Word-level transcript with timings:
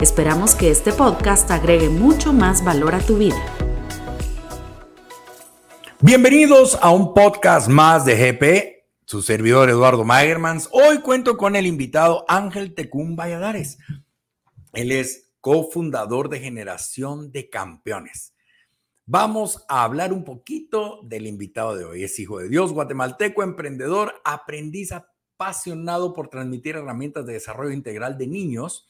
Esperamos 0.00 0.54
que 0.54 0.70
este 0.70 0.92
podcast 0.92 1.50
agregue 1.50 1.88
mucho 1.88 2.32
más 2.32 2.64
valor 2.64 2.94
a 2.94 3.00
tu 3.00 3.18
vida. 3.18 3.34
Bienvenidos 6.00 6.78
a 6.80 6.92
un 6.92 7.14
podcast 7.14 7.68
más 7.68 8.04
de 8.04 8.14
GP, 8.14 9.02
su 9.06 9.22
servidor 9.22 9.68
Eduardo 9.68 10.04
Magermans. 10.04 10.68
Hoy 10.70 11.00
cuento 11.00 11.36
con 11.36 11.56
el 11.56 11.66
invitado 11.66 12.24
Ángel 12.28 12.76
Tecún 12.76 13.16
Valladares. 13.16 13.78
Él 14.72 14.92
es 14.92 15.32
cofundador 15.40 16.28
de 16.28 16.38
Generación 16.38 17.32
de 17.32 17.50
Campeones. 17.50 18.34
Vamos 19.04 19.64
a 19.68 19.82
hablar 19.82 20.12
un 20.12 20.22
poquito 20.22 21.00
del 21.02 21.26
invitado 21.26 21.74
de 21.74 21.84
hoy. 21.84 22.04
Es 22.04 22.20
hijo 22.20 22.38
de 22.38 22.48
Dios, 22.48 22.72
guatemalteco, 22.72 23.42
emprendedor, 23.42 24.14
aprendiz 24.24 24.92
apasionado 24.92 26.14
por 26.14 26.28
transmitir 26.28 26.76
herramientas 26.76 27.26
de 27.26 27.32
desarrollo 27.32 27.72
integral 27.72 28.16
de 28.16 28.28
niños 28.28 28.86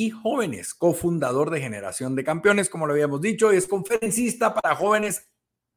y 0.00 0.08
jóvenes, 0.08 0.72
cofundador 0.72 1.50
de 1.50 1.60
Generación 1.60 2.16
de 2.16 2.24
Campeones, 2.24 2.70
como 2.70 2.86
lo 2.86 2.94
habíamos 2.94 3.20
dicho, 3.20 3.50
es 3.50 3.66
conferencista 3.66 4.54
para 4.54 4.74
jóvenes 4.74 5.28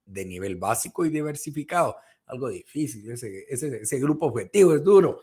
de 0.06 0.24
nivel 0.24 0.56
básico 0.56 1.04
y 1.04 1.10
diversificado. 1.10 1.98
Algo 2.26 2.48
difícil, 2.48 3.12
ese, 3.12 3.46
ese, 3.50 4.00
grupo 4.00 4.28
objetivo 4.28 4.76
es 4.76 4.82
duro. 4.82 5.20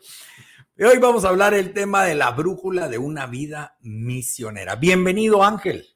Y 0.77 0.83
hoy 0.83 0.99
vamos 0.99 1.25
a 1.25 1.29
hablar 1.29 1.55
el 1.55 1.73
tema 1.73 2.05
de 2.05 2.13
la 2.13 2.29
brújula 2.29 2.89
de 2.89 2.99
una 2.99 3.25
vida 3.25 3.75
misionera. 3.81 4.75
Bienvenido, 4.75 5.43
Ángel. 5.43 5.87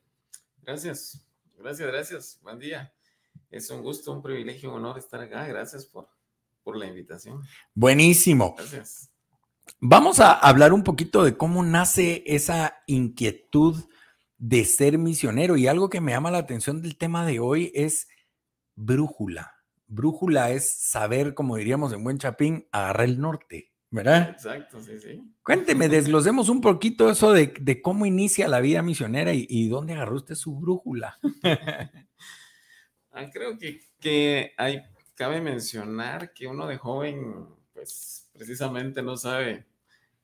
Gracias, 0.64 1.24
gracias, 1.60 1.88
gracias. 1.88 2.40
Buen 2.42 2.58
día. 2.58 2.92
Es 3.52 3.70
un 3.70 3.84
gusto, 3.84 4.14
un 4.14 4.24
privilegio, 4.24 4.72
un 4.72 4.78
honor 4.78 4.98
estar 4.98 5.22
acá. 5.22 5.46
Gracias 5.46 5.86
por, 5.86 6.10
por 6.64 6.76
la 6.76 6.88
invitación. 6.88 7.44
Buenísimo. 7.76 8.56
Gracias. 8.58 9.12
Vamos 9.80 10.20
a 10.20 10.32
hablar 10.32 10.74
un 10.74 10.84
poquito 10.84 11.24
de 11.24 11.38
cómo 11.38 11.64
nace 11.64 12.24
esa 12.26 12.84
inquietud 12.88 13.86
de 14.38 14.66
ser 14.66 14.98
misionero 14.98 15.58
y 15.58 15.68
algo 15.68 15.90
que 15.90 16.02
me 16.02 16.12
llama 16.12 16.32
la 16.32 16.40
atención 16.40 16.82
del 16.82 16.98
tema 16.98 17.26
de 17.26 17.40
hoy 17.40 17.72
es 17.76 18.08
brújula. 18.76 19.54
Brújula 19.88 20.52
es 20.52 20.70
saber, 20.70 21.34
como 21.34 21.58
diríamos 21.58 21.94
en 21.94 22.04
buen 22.04 22.18
chapín, 22.18 22.68
agarrar 22.72 23.06
el 23.06 23.20
norte, 23.20 23.74
¿verdad? 23.92 24.30
Exacto, 24.32 24.82
sí, 24.82 25.00
sí. 25.00 25.22
Cuénteme, 25.44 25.88
desglosemos 25.88 26.50
un 26.50 26.62
poquito 26.62 27.10
eso 27.10 27.32
de, 27.34 27.82
cómo 27.82 28.06
inicia 28.06 28.48
la 28.48 28.60
vida 28.60 28.82
misionera 28.82 29.32
y, 29.34 29.68
dónde 29.70 29.94
agarró 29.94 30.16
usted 30.16 30.36
su 30.36 30.56
brújula. 30.56 31.18
Ah, 33.18 33.30
creo 33.32 33.58
que, 33.58 33.80
que 34.02 34.52
hay, 34.58 34.82
cabe 35.14 35.40
mencionar 35.40 36.34
que 36.34 36.48
uno 36.48 36.68
de 36.68 36.76
joven, 36.76 37.48
pues 37.74 38.25
precisamente 38.36 39.02
no 39.02 39.18
sabe, 39.18 39.66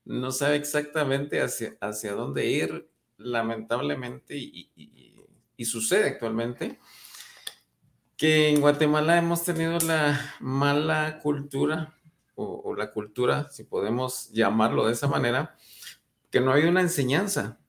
no 0.06 0.32
sabe 0.32 0.58
exactamente 0.58 1.42
hacia, 1.42 1.78
hacia 1.80 2.14
dónde 2.14 2.46
ir, 2.48 2.90
lamentablemente, 3.18 4.38
y, 4.38 4.70
sucede 5.64 6.10
actualmente, 6.10 6.80
que 8.18 8.50
en 8.50 8.62
Guatemala 8.62 9.18
hemos 9.18 9.44
tenido 9.44 9.78
la 9.80 10.36
mala 10.40 11.20
cultura, 11.22 11.96
o, 12.34 12.74
la 12.76 12.92
cultura, 12.92 13.48
si 13.52 13.64
podemos 13.64 14.32
llamarlo 14.32 14.88
de 14.88 14.94
esa 14.94 15.08
manera, 15.08 15.56
que 16.32 16.42
no 16.42 16.52
hay 16.52 16.64
una 16.64 16.82
enseñanza. 16.82 17.60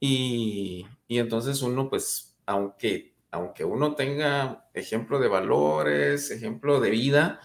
Y, 0.00 0.86
y 1.08 1.18
entonces 1.18 1.60
uno, 1.60 1.90
pues, 1.90 2.38
aunque, 2.46 3.14
aunque 3.30 3.64
uno 3.64 3.94
tenga 3.94 4.66
ejemplo 4.72 5.18
de 5.18 5.28
valores, 5.28 6.30
ejemplo 6.30 6.80
de 6.80 6.90
vida, 6.90 7.40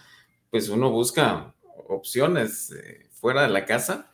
pues 0.50 0.70
uno 0.70 0.90
busca 0.90 1.54
opciones 1.92 2.72
eh, 2.72 3.08
fuera 3.12 3.42
de 3.42 3.48
la 3.48 3.64
casa. 3.66 4.10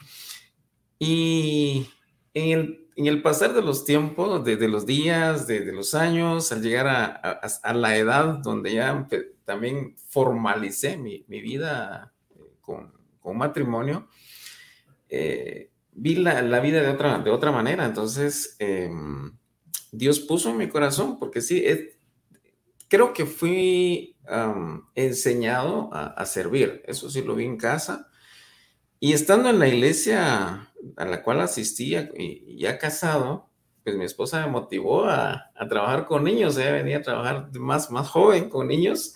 Y 0.98 1.88
en 2.34 2.80
el, 2.96 3.22
pasar 3.22 3.54
de 3.54 3.62
los 3.62 3.84
tiempos, 3.84 4.44
de, 4.44 4.68
los 4.68 4.86
días, 4.86 5.46
de, 5.46 5.72
los 5.72 5.94
años, 5.94 6.52
al 6.52 6.62
llegar 6.62 6.86
a, 6.88 7.74
la 7.74 7.96
edad 7.96 8.38
donde 8.38 8.74
ya 8.74 9.06
también 9.44 9.94
formalicé 10.08 10.96
mi, 10.96 11.24
vida 11.28 12.12
eh, 12.36 12.42
con, 12.60 12.92
matrimonio, 13.36 14.08
eh, 15.08 15.70
vi 15.92 16.16
la, 16.16 16.60
vida 16.60 16.80
de 16.80 16.88
otra, 16.88 17.18
de 17.18 17.30
otra 17.30 17.52
manera. 17.52 17.84
Entonces, 17.84 18.56
em, 18.58 19.36
Dios 19.92 20.20
puso 20.20 20.50
en 20.50 20.56
mi 20.56 20.68
corazón, 20.68 21.18
porque 21.18 21.40
sí, 21.40 21.62
creo 22.88 23.12
que 23.12 23.26
fui 23.26 24.16
enseñado 24.94 25.90
a, 25.92 26.24
servir. 26.26 26.82
Eso 26.86 27.08
sí 27.10 27.22
lo 27.22 27.34
vi 27.34 27.44
en 27.44 27.56
casa. 27.56 28.10
Y 29.00 29.12
estando 29.12 29.48
en 29.48 29.58
la 29.58 29.68
iglesia 29.68 30.70
a 30.96 31.04
la 31.04 31.22
cual 31.22 31.40
asistía 31.40 32.10
y 32.16 32.58
ya 32.58 32.78
casado, 32.78 33.48
pues 33.84 33.96
mi 33.96 34.04
esposa 34.04 34.44
me 34.44 34.52
motivó 34.52 35.06
a, 35.06 35.50
trabajar 35.68 36.06
con 36.06 36.24
niños. 36.24 36.58
Ella 36.58 36.72
venía 36.72 36.98
a 36.98 37.02
trabajar 37.02 37.50
más, 37.58 37.90
más 37.90 38.08
joven 38.08 38.50
con 38.50 38.68
niños. 38.68 39.14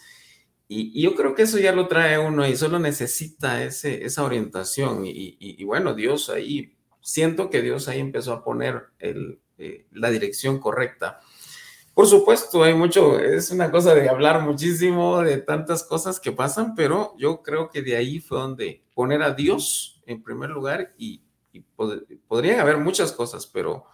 Y, 0.69 1.03
yo 1.03 1.15
creo 1.15 1.35
que 1.35 1.43
eso 1.43 1.59
ya 1.59 1.73
lo 1.73 1.89
trae 1.89 2.19
uno 2.19 2.47
y 2.47 2.57
solo 2.57 2.79
necesita 2.79 3.63
ese, 3.65 4.05
esa 4.05 4.25
orientación. 4.25 5.03
Y, 5.05 5.63
bueno, 5.65 5.95
Dios 5.95 6.31
ahí, 6.31 6.75
siento 7.03 7.51
que 7.51 7.61
Dios 7.61 7.89
ahí 7.89 8.01
empezó 8.01 8.33
a 8.33 8.45
poner 8.45 8.85
el, 8.99 9.41
eh, 9.59 9.87
la 9.91 10.11
dirección 10.11 10.59
correcta. 10.59 11.21
Por 11.95 12.07
supuesto, 12.07 12.63
hay 12.63 12.73
mucho, 12.73 13.19
es 13.19 13.51
una 13.51 13.71
cosa 13.71 13.95
de 13.95 14.09
hablar 14.09 14.41
muchísimo 14.41 15.21
de 15.21 15.37
tantas 15.39 15.85
cosas 15.85 16.19
que 16.19 16.33
pasan, 16.33 16.75
pero 16.75 17.15
yo 17.19 17.43
creo 17.43 17.69
que 17.69 17.83
de 17.83 17.97
ahí 17.97 18.19
fue 18.19 18.39
donde 18.39 18.83
poner 18.95 19.23
a 19.23 19.35
Dios 19.35 20.03
en 20.07 20.23
primer 20.23 20.51
lugar 20.51 20.95
y, 20.97 21.23
podrían 22.27 22.61
haber 22.61 22.79
muchas 22.79 23.13
cosas, 23.13 23.47
pero, 23.47 23.85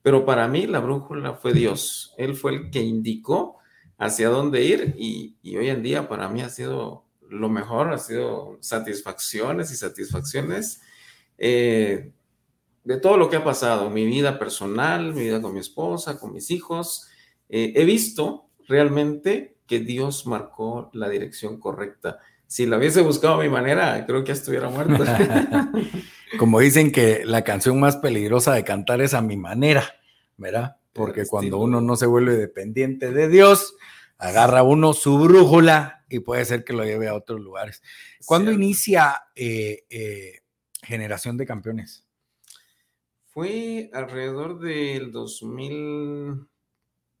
pero 0.00 0.24
para 0.24 0.46
mí 0.46 0.68
la 0.68 0.78
brújula 0.78 1.34
fue 1.34 1.52
Dios. 1.52 2.14
Él 2.16 2.36
fue 2.36 2.54
el 2.54 2.70
que 2.70 2.82
indicó 2.82 3.58
hacia 3.98 4.28
dónde 4.28 4.62
ir 4.62 4.94
y, 4.96 5.34
hoy 5.56 5.70
en 5.70 5.82
día 5.82 6.08
para 6.08 6.28
mí 6.28 6.42
ha 6.42 6.48
sido 6.48 7.04
lo 7.28 7.48
mejor, 7.48 7.92
ha 7.92 7.98
sido 7.98 8.58
satisfacciones 8.60 9.72
y 9.72 9.76
satisfacciones 9.76 10.82
eh, 11.36 12.12
de 12.84 12.96
todo 12.98 13.16
lo 13.16 13.28
que 13.28 13.36
ha 13.36 13.44
pasado, 13.44 13.90
mi 13.90 14.04
vida 14.04 14.38
personal, 14.38 15.12
mi 15.14 15.22
vida 15.22 15.42
con 15.42 15.52
mi 15.52 15.60
esposa, 15.60 16.16
con 16.16 16.32
mis 16.32 16.52
hijos 16.52 17.09
eh, 17.50 17.72
he 17.76 17.84
visto 17.84 18.48
realmente 18.68 19.56
que 19.66 19.80
Dios 19.80 20.26
marcó 20.26 20.90
la 20.94 21.08
dirección 21.08 21.58
correcta. 21.58 22.18
Si 22.46 22.66
la 22.66 22.78
hubiese 22.78 23.02
buscado 23.02 23.34
a 23.34 23.42
mi 23.42 23.48
manera, 23.48 24.04
creo 24.06 24.22
que 24.22 24.28
ya 24.28 24.34
estuviera 24.34 24.68
muerto. 24.68 25.04
Como 26.38 26.60
dicen 26.60 26.90
que 26.90 27.24
la 27.24 27.42
canción 27.42 27.78
más 27.78 27.96
peligrosa 27.96 28.54
de 28.54 28.64
cantar 28.64 29.00
es 29.00 29.14
a 29.14 29.20
mi 29.20 29.36
manera, 29.36 29.84
¿verdad? 30.36 30.76
Porque 30.92 31.26
cuando 31.26 31.58
uno 31.58 31.80
no 31.80 31.96
se 31.96 32.06
vuelve 32.06 32.36
dependiente 32.36 33.12
de 33.12 33.28
Dios, 33.28 33.74
agarra 34.18 34.62
uno 34.62 34.92
su 34.92 35.18
brújula 35.18 36.04
y 36.08 36.20
puede 36.20 36.44
ser 36.44 36.64
que 36.64 36.72
lo 36.72 36.84
lleve 36.84 37.08
a 37.08 37.14
otros 37.14 37.40
lugares. 37.40 37.82
¿Cuándo 38.26 38.52
inicia 38.52 39.22
eh, 39.34 39.84
eh, 39.88 40.40
Generación 40.82 41.36
de 41.36 41.46
Campeones? 41.46 42.04
Fue 43.26 43.90
alrededor 43.92 44.58
del 44.58 45.12
2000. 45.12 46.49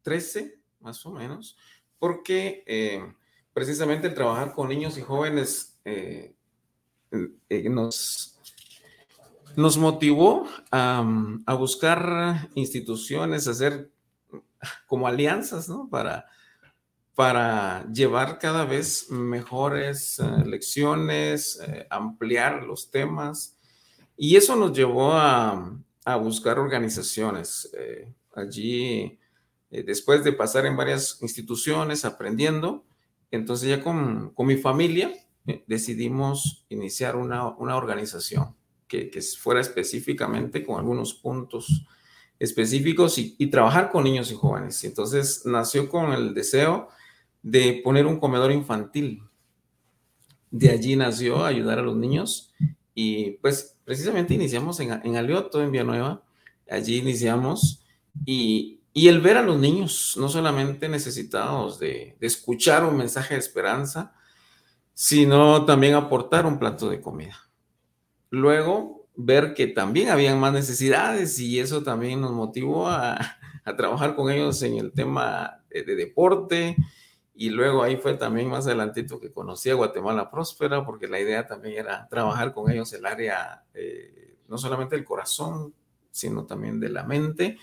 13, 0.02 0.58
más 0.80 1.04
o 1.06 1.12
menos, 1.12 1.56
porque 1.98 2.64
eh, 2.66 3.12
precisamente 3.52 4.08
el 4.08 4.14
trabajar 4.14 4.52
con 4.54 4.68
niños 4.68 4.96
y 4.98 5.02
jóvenes 5.02 5.78
eh, 5.84 6.34
eh, 7.48 7.68
nos, 7.68 8.38
nos 9.56 9.76
motivó 9.76 10.46
a, 10.70 11.02
buscar 11.58 12.48
instituciones, 12.54 13.46
hacer 13.46 13.90
como 14.86 15.06
alianzas, 15.06 15.68
¿no? 15.68 15.88
Para, 15.90 16.26
para 17.14 17.86
llevar 17.92 18.38
cada 18.38 18.64
vez 18.64 19.10
mejores 19.10 20.18
lecciones, 20.44 21.60
ampliar 21.90 22.62
los 22.62 22.90
temas. 22.90 23.56
Y 24.16 24.36
eso 24.36 24.54
nos 24.56 24.76
llevó 24.76 25.12
a, 25.12 25.76
a 26.04 26.16
buscar 26.16 26.58
organizaciones. 26.58 27.70
allí 28.34 29.18
eh, 29.70 29.82
después 29.82 30.24
de 30.24 30.32
pasar 30.32 30.66
en 30.66 30.76
varias 30.76 31.18
instituciones 31.22 32.04
aprendiendo, 32.04 32.84
entonces 33.30 33.68
ya 33.68 33.82
con, 33.82 34.30
con 34.30 34.46
mi 34.46 34.56
familia 34.56 35.12
eh, 35.46 35.64
decidimos 35.66 36.64
iniciar 36.68 37.16
una, 37.16 37.48
una 37.48 37.76
organización 37.76 38.56
que, 38.88 39.10
que, 39.10 39.22
fuera 39.22 39.60
específicamente 39.60 40.64
con 40.64 40.78
algunos 40.78 41.14
puntos 41.14 41.86
específicos 42.38 43.18
y, 43.18 43.36
y, 43.38 43.46
trabajar 43.46 43.90
con 43.90 44.04
niños 44.04 44.32
y 44.32 44.34
jóvenes. 44.34 44.82
Entonces 44.82 45.42
nació 45.46 45.88
con 45.88 46.12
el 46.12 46.34
deseo 46.34 46.88
de 47.42 47.80
poner 47.84 48.06
un 48.06 48.18
comedor 48.18 48.50
infantil. 48.50 49.22
De 50.50 50.70
allí 50.70 50.96
nació 50.96 51.44
ayudar 51.44 51.78
a 51.78 51.82
los 51.82 51.96
niños 51.96 52.52
y 52.94 53.32
pues 53.42 53.76
precisamente 53.84 54.34
iniciamos 54.34 54.80
en, 54.80 55.00
en 55.04 55.16
Alioto, 55.16 55.62
en 55.62 55.70
Villanueva. 55.70 56.24
Allí 56.68 56.96
iniciamos 56.96 57.84
y, 58.26 58.79
y, 58.92 59.08
el 59.08 59.20
ver 59.20 59.36
a 59.36 59.42
los 59.42 59.58
niños, 59.58 60.16
no 60.18 60.28
solamente 60.28 60.88
necesitados 60.88 61.78
de, 61.78 62.16
escuchar 62.20 62.84
un 62.84 62.96
mensaje 62.96 63.34
de 63.34 63.40
esperanza, 63.40 64.14
sino 64.94 65.64
también 65.64 65.94
aportar 65.94 66.46
un 66.46 66.58
plato 66.58 66.90
de 66.90 67.00
comida. 67.00 67.36
Luego, 68.30 69.08
ver 69.16 69.54
que 69.54 69.66
también 69.66 70.10
habían 70.10 70.38
más 70.40 70.52
necesidades 70.52 71.38
y 71.38 71.60
eso 71.60 71.82
también 71.82 72.20
nos 72.20 72.32
motivó 72.32 72.88
a, 72.88 73.18
trabajar 73.76 74.16
con 74.16 74.30
ellos 74.30 74.62
en 74.62 74.78
el 74.78 74.92
tema 74.92 75.62
de, 75.70 75.84
de, 75.84 75.94
deporte. 75.94 76.76
Y 77.34 77.50
luego 77.50 77.82
ahí 77.82 77.96
fue 77.96 78.14
también 78.14 78.48
más 78.48 78.66
adelantito 78.66 79.20
que 79.20 79.32
conocí 79.32 79.70
a 79.70 79.74
Guatemala 79.74 80.30
Próspera, 80.30 80.84
porque 80.84 81.08
la 81.08 81.20
idea 81.20 81.46
también 81.46 81.78
era 81.78 82.06
trabajar 82.08 82.52
con 82.52 82.70
ellos 82.70 82.92
el 82.92 83.06
área, 83.06 83.64
eh, 83.72 84.36
no 84.48 84.58
solamente 84.58 84.96
del 84.96 85.04
corazón, 85.04 85.72
sino 86.10 86.44
también 86.44 86.80
de 86.80 86.88
la 86.90 87.04
mente. 87.04 87.58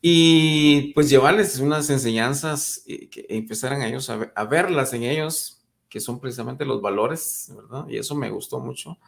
Y 0.00 0.92
pues 0.94 1.10
llevarles 1.10 1.58
unas 1.58 1.90
enseñanzas 1.90 2.82
y 2.86 3.08
que 3.08 3.26
empezaran 3.28 3.82
a 3.82 3.88
ellos 3.88 4.08
a, 4.10 4.44
verlas 4.44 4.92
en 4.92 5.02
ellos, 5.02 5.64
que 5.88 6.00
son 6.00 6.20
precisamente 6.20 6.64
los 6.64 6.80
valores, 6.80 7.52
¿verdad? 7.54 7.86
Y 7.88 7.98
eso 7.98 8.14
me 8.14 8.30
gustó 8.30 8.60
mucho. 8.60 8.98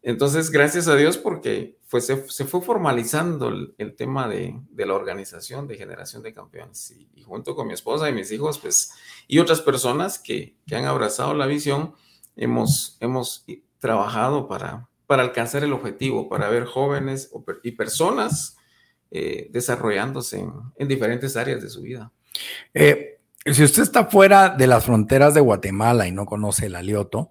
Entonces, 0.00 0.50
gracias 0.50 0.88
a 0.88 0.96
Dios 0.96 1.16
porque 1.18 1.78
fue, 1.86 2.00
se, 2.00 2.16
fue 2.16 2.60
formalizando 2.60 3.48
el, 3.76 3.94
tema 3.94 4.26
de, 4.26 4.58
de, 4.70 4.86
la 4.86 4.94
organización 4.94 5.68
de 5.68 5.76
generación 5.76 6.22
de 6.22 6.32
campeones. 6.32 6.90
Y, 6.90 7.08
y, 7.14 7.22
junto 7.22 7.54
con 7.54 7.68
mi 7.68 7.74
esposa 7.74 8.08
y 8.08 8.12
mis 8.12 8.32
hijos, 8.32 8.58
pues, 8.58 8.92
y 9.28 9.38
otras 9.38 9.60
personas 9.60 10.18
que, 10.18 10.56
que 10.66 10.74
han 10.74 10.86
abrazado 10.86 11.34
la 11.34 11.46
visión, 11.46 11.94
hemos, 12.36 12.96
hemos 13.00 13.44
trabajado 13.78 14.48
para, 14.48 14.88
para 15.06 15.22
alcanzar 15.22 15.62
el 15.62 15.72
objetivo, 15.72 16.28
para 16.28 16.48
ver 16.48 16.64
jóvenes 16.64 17.30
y 17.62 17.72
personas 17.72 18.56
eh, 19.14 19.48
desarrollándose 19.50 20.40
en, 20.40 20.50
en, 20.76 20.88
diferentes 20.88 21.36
áreas 21.36 21.62
de 21.62 21.68
su 21.68 21.82
vida. 21.82 22.10
Eh, 22.72 23.18
si 23.44 23.62
usted 23.62 23.82
está 23.82 24.06
fuera 24.06 24.48
de 24.48 24.66
las 24.66 24.86
fronteras 24.86 25.34
de 25.34 25.40
Guatemala 25.40 26.06
y 26.06 26.12
no 26.12 26.24
conoce 26.24 26.66
el 26.66 26.76
Alioto, 26.76 27.30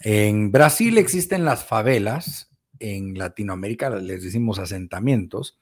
en 0.00 0.50
Brasil 0.50 0.98
existen 0.98 1.44
las 1.44 1.64
favelas, 1.64 2.50
en 2.78 3.16
Latinoamérica 3.16 3.90
les 3.90 4.22
decimos 4.24 4.58
asentamientos. 4.58 5.60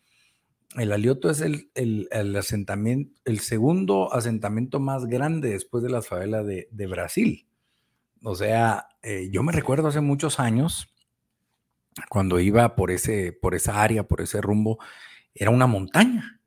El 0.76 0.90
Alioto 0.90 1.28
es 1.28 1.40
el, 1.42 1.70
el, 1.74 2.08
el, 2.10 2.34
asentamiento, 2.34 3.20
el 3.24 3.40
segundo 3.40 4.12
asentamiento 4.12 4.80
más 4.80 5.04
grande 5.04 5.50
después 5.50 5.84
de 5.84 5.90
las 5.90 6.08
favelas 6.08 6.46
de, 6.46 6.68
de 6.70 6.86
Brasil. 6.86 7.46
O 8.24 8.34
sea, 8.34 8.88
eh, 9.02 9.28
yo 9.30 9.42
me 9.42 9.52
recuerdo 9.52 9.88
hace 9.88 10.00
muchos 10.00 10.40
años, 10.40 10.88
cuando 12.08 12.40
iba 12.40 12.74
por, 12.74 12.90
ese, 12.90 13.32
por 13.32 13.54
esa 13.54 13.82
área, 13.82 14.04
por 14.04 14.20
ese 14.20 14.40
rumbo, 14.40 14.78
era 15.34 15.50
una 15.50 15.66
montaña. 15.66 16.40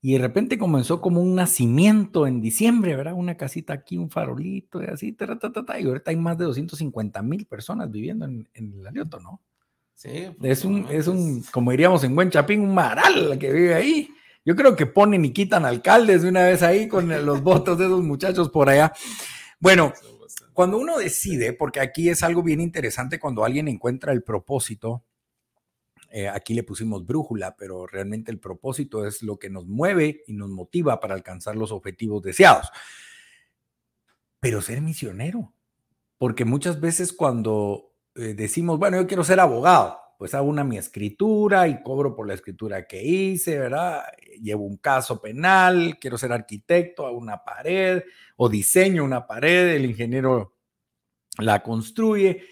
Y 0.00 0.12
de 0.12 0.18
repente 0.18 0.58
comenzó 0.58 1.00
como 1.00 1.22
un 1.22 1.34
nacimiento 1.34 2.26
en 2.26 2.42
diciembre, 2.42 2.94
¿verdad? 2.94 3.14
Una 3.14 3.38
casita 3.38 3.72
aquí, 3.72 3.96
un 3.96 4.10
farolito 4.10 4.82
y 4.82 4.86
así, 4.86 5.12
ta, 5.12 5.38
ta, 5.38 5.50
ta, 5.50 5.80
y 5.80 5.86
ahorita 5.86 6.10
hay 6.10 6.16
más 6.16 6.36
de 6.36 6.44
250 6.44 7.22
mil 7.22 7.46
personas 7.46 7.90
viviendo 7.90 8.26
en, 8.26 8.46
en 8.52 8.74
el 8.74 8.86
Alioto, 8.86 9.18
¿no? 9.18 9.40
Sí. 9.94 10.26
Es 10.42 10.64
un, 10.66 10.86
es 10.90 11.06
un, 11.06 11.42
como 11.50 11.70
diríamos 11.70 12.04
en 12.04 12.14
Buen 12.14 12.28
Chapín, 12.28 12.60
un 12.60 12.74
maral 12.74 13.38
que 13.38 13.50
vive 13.50 13.74
ahí. 13.74 14.10
Yo 14.44 14.54
creo 14.54 14.76
que 14.76 14.84
ponen 14.84 15.24
y 15.24 15.32
quitan 15.32 15.64
alcaldes 15.64 16.22
de 16.22 16.28
una 16.28 16.42
vez 16.42 16.62
ahí 16.62 16.86
con 16.86 17.08
los 17.24 17.42
votos 17.42 17.78
de 17.78 17.86
esos 17.86 18.02
muchachos 18.02 18.50
por 18.50 18.68
allá. 18.68 18.92
Bueno, 19.58 19.94
cuando 20.52 20.76
uno 20.76 20.98
decide, 20.98 21.54
porque 21.54 21.80
aquí 21.80 22.10
es 22.10 22.22
algo 22.22 22.42
bien 22.42 22.60
interesante 22.60 23.18
cuando 23.18 23.44
alguien 23.44 23.68
encuentra 23.68 24.12
el 24.12 24.22
propósito, 24.22 25.04
eh, 26.16 26.28
aquí 26.28 26.54
le 26.54 26.62
pusimos 26.62 27.04
brújula, 27.04 27.56
pero 27.56 27.88
realmente 27.88 28.30
el 28.30 28.38
propósito 28.38 29.04
es 29.04 29.24
lo 29.24 29.36
que 29.36 29.50
nos 29.50 29.66
mueve 29.66 30.22
y 30.28 30.32
nos 30.32 30.48
motiva 30.48 31.00
para 31.00 31.12
alcanzar 31.12 31.56
los 31.56 31.72
objetivos 31.72 32.22
deseados. 32.22 32.70
Pero 34.38 34.62
ser 34.62 34.80
misionero, 34.80 35.52
porque 36.16 36.44
muchas 36.44 36.80
veces 36.80 37.12
cuando 37.12 37.96
eh, 38.14 38.34
decimos, 38.34 38.78
bueno, 38.78 38.96
yo 38.96 39.08
quiero 39.08 39.24
ser 39.24 39.40
abogado, 39.40 39.98
pues 40.16 40.34
hago 40.34 40.46
una 40.46 40.62
mi 40.62 40.78
escritura 40.78 41.66
y 41.66 41.82
cobro 41.82 42.14
por 42.14 42.28
la 42.28 42.34
escritura 42.34 42.86
que 42.86 43.02
hice, 43.02 43.58
¿verdad? 43.58 44.04
Llevo 44.40 44.66
un 44.66 44.76
caso 44.76 45.20
penal, 45.20 45.98
quiero 46.00 46.16
ser 46.16 46.30
arquitecto, 46.30 47.08
hago 47.08 47.18
una 47.18 47.42
pared 47.42 48.04
o 48.36 48.48
diseño 48.48 49.02
una 49.02 49.26
pared, 49.26 49.74
el 49.74 49.84
ingeniero 49.84 50.54
la 51.38 51.60
construye, 51.60 52.44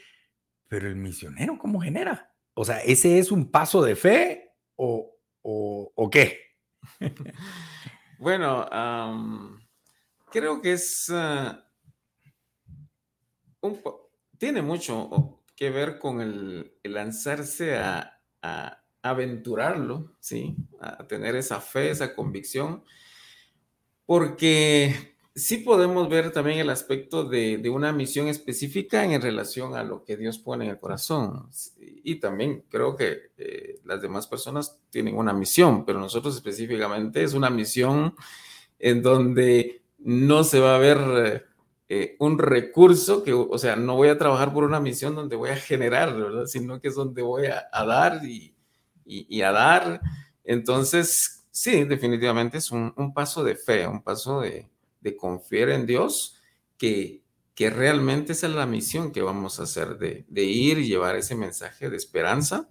pero 0.66 0.88
el 0.88 0.96
misionero, 0.96 1.56
¿cómo 1.60 1.80
genera? 1.80 2.31
O 2.54 2.64
sea, 2.64 2.78
¿ese 2.80 3.18
es 3.18 3.32
un 3.32 3.50
paso 3.50 3.82
de 3.82 3.96
fe 3.96 4.52
o, 4.76 5.16
o, 5.42 6.10
qué? 6.10 6.38
bueno, 8.18 8.68
creo 10.30 10.60
que 10.60 10.72
es 10.72 11.08
uh, 11.08 11.56
un 13.60 13.80
tiene 14.42 14.60
mucho 14.60 15.40
que 15.54 15.70
ver 15.70 16.00
con 16.00 16.20
el, 16.20 16.74
lanzarse 16.82 17.76
a, 17.76 18.18
aventurarlo, 19.04 20.16
¿sí? 20.18 20.56
A 20.80 21.06
tener 21.06 21.36
esa 21.36 21.60
fe, 21.60 21.90
esa 21.90 22.12
convicción, 22.12 22.84
porque 24.04 25.11
sí 25.34 25.58
podemos 25.58 26.08
ver 26.08 26.30
también 26.32 26.58
el 26.58 26.70
aspecto 26.70 27.24
de, 27.24 27.58
de, 27.58 27.70
una 27.70 27.92
misión 27.92 28.28
específica 28.28 29.04
en 29.04 29.20
relación 29.20 29.74
a 29.74 29.82
lo 29.82 30.04
que 30.04 30.16
Dios 30.16 30.38
pone 30.38 30.64
en 30.64 30.72
el 30.72 30.78
corazón. 30.78 31.48
Y 31.78 32.16
también 32.16 32.64
creo 32.68 32.96
que 32.96 33.30
eh, 33.38 33.80
las 33.84 34.02
demás 34.02 34.26
personas 34.26 34.78
tienen 34.90 35.16
una 35.16 35.32
misión, 35.32 35.84
pero 35.84 36.00
nosotros 36.00 36.34
específicamente 36.34 37.22
es 37.22 37.34
una 37.34 37.50
misión 37.50 38.14
en 38.78 39.02
donde 39.02 39.82
no 39.98 40.44
se 40.44 40.60
va 40.60 40.74
a 40.74 40.78
ver 40.78 41.46
eh, 41.88 42.16
un 42.18 42.38
recurso 42.38 43.22
que, 43.22 43.32
o 43.32 43.58
sea, 43.58 43.76
no 43.76 43.96
voy 43.96 44.08
a 44.08 44.18
trabajar 44.18 44.52
por 44.52 44.64
una 44.64 44.80
misión 44.80 45.14
donde 45.14 45.36
voy 45.36 45.50
a 45.50 45.56
generar, 45.56 46.14
¿verdad? 46.14 46.46
Sino 46.46 46.80
que 46.80 46.88
es 46.88 46.94
donde 46.94 47.22
voy 47.22 47.46
a, 47.46 47.68
a 47.72 47.84
dar 47.86 48.24
y, 48.24 48.54
y, 49.04 49.26
y, 49.28 49.42
a 49.42 49.52
dar. 49.52 50.00
Entonces, 50.44 51.44
sí, 51.50 51.84
definitivamente 51.84 52.58
es 52.58 52.70
un, 52.70 52.92
un 52.96 53.14
paso 53.14 53.44
de 53.44 53.56
fe, 53.56 53.86
un 53.86 54.02
paso 54.02 54.40
de, 54.40 54.71
de 55.02 55.16
confiar 55.16 55.70
en 55.70 55.86
Dios, 55.86 56.40
que, 56.78 57.22
que 57.54 57.70
realmente 57.70 58.32
esa 58.32 58.46
es 58.46 58.54
la 58.54 58.66
misión 58.66 59.12
que 59.12 59.22
vamos 59.22 59.60
a 59.60 59.64
hacer, 59.64 59.98
de, 59.98 60.24
de 60.28 60.44
ir 60.44 60.78
y 60.78 60.88
llevar 60.88 61.16
ese 61.16 61.34
mensaje 61.34 61.90
de 61.90 61.96
esperanza, 61.96 62.68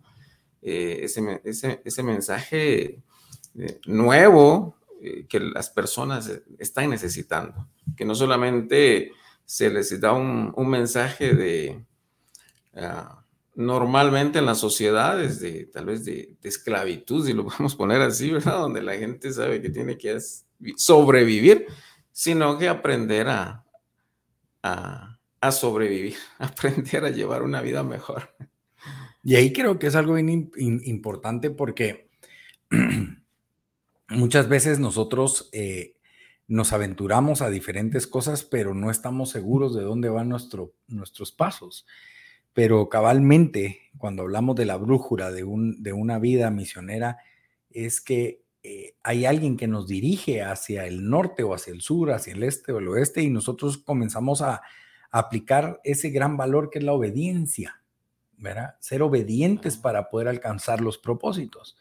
eh, 0.61 0.99
ese, 1.03 1.41
ese, 1.43 1.81
ese, 1.83 2.03
mensaje 2.03 3.01
eh, 3.57 3.79
nuevo 3.87 4.75
eh, 5.01 5.25
que 5.27 5.39
las 5.39 5.69
personas 5.69 6.31
están 6.59 6.89
necesitando, 6.89 7.67
que 7.95 8.05
no 8.05 8.15
solamente 8.15 9.11
se 9.45 9.69
les 9.69 9.99
da 9.99 10.13
un, 10.13 10.53
un 10.55 10.69
mensaje 10.69 11.33
de... 11.33 11.85
Uh, 12.73 13.21
normalmente 13.53 14.39
en 14.39 14.45
las 14.45 14.59
sociedades 14.59 15.41
de 15.41 15.65
tal 15.65 15.85
vez 15.85 16.05
de, 16.05 16.37
de, 16.41 16.49
esclavitud, 16.49 17.25
si 17.25 17.33
lo 17.33 17.45
podemos 17.47 17.75
poner 17.75 18.01
así, 18.01 18.31
¿verdad? 18.31 18.59
Donde 18.59 18.81
la 18.81 18.95
gente 18.95 19.33
sabe 19.33 19.61
que 19.61 19.69
tiene 19.69 19.97
que 19.97 20.17
sobrevivir, 20.77 21.67
sino 22.21 22.59
que 22.59 22.69
aprender 22.69 23.29
a, 23.29 23.65
a, 24.61 25.19
a, 25.41 25.51
sobrevivir, 25.51 26.13
aprender 26.37 27.03
a 27.03 27.09
llevar 27.09 27.41
una 27.41 27.61
vida 27.61 27.83
mejor. 27.83 28.35
Y 29.23 29.37
ahí 29.37 29.51
creo 29.51 29.79
que 29.79 29.87
es 29.87 29.95
algo 29.95 30.13
bien 30.13 30.51
importante 30.55 31.49
porque 31.49 32.11
muchas 34.09 34.47
veces 34.47 34.77
nosotros 34.77 35.49
eh, 35.51 35.95
nos 36.47 36.73
aventuramos 36.73 37.41
a 37.41 37.49
diferentes 37.49 38.05
cosas, 38.05 38.43
pero 38.43 38.75
no 38.75 38.91
estamos 38.91 39.31
seguros 39.31 39.73
de 39.73 39.81
dónde 39.81 40.09
van 40.09 40.29
nuestro, 40.29 40.75
nuestros 40.87 41.31
pasos. 41.31 41.87
Pero 42.53 42.87
cabalmente, 42.87 43.89
cuando 43.97 44.21
hablamos 44.21 44.55
de 44.57 44.65
la 44.65 44.77
brújula 44.77 45.31
de, 45.31 45.43
un, 45.43 45.81
de 45.81 45.91
una 45.91 46.19
vida 46.19 46.51
misionera, 46.51 47.17
es 47.71 47.99
que 47.99 48.43
eh, 48.63 48.95
hay 49.03 49.25
alguien 49.25 49.57
que 49.57 49.67
nos 49.67 49.87
dirige 49.87 50.43
hacia 50.43 50.85
el 50.85 51.09
norte 51.09 51.43
o 51.43 51.53
hacia 51.53 51.73
el 51.73 51.81
sur, 51.81 52.11
hacia 52.11 52.33
el 52.33 52.43
este 52.43 52.71
o 52.71 52.79
el 52.79 52.87
oeste, 52.87 53.21
y 53.21 53.29
nosotros 53.29 53.77
comenzamos 53.77 54.41
a, 54.41 54.61
a 55.11 55.19
aplicar 55.19 55.81
ese 55.83 56.09
gran 56.09 56.37
valor 56.37 56.69
que 56.69 56.79
es 56.79 56.85
la 56.85 56.93
obediencia, 56.93 57.81
¿verdad? 58.37 58.75
Ser 58.79 59.01
obedientes 59.01 59.77
para 59.77 60.09
poder 60.09 60.27
alcanzar 60.27 60.81
los 60.81 60.97
propósitos. 60.97 61.77